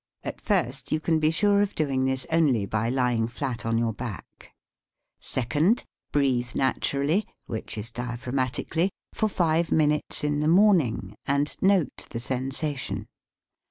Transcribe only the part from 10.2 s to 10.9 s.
in the morn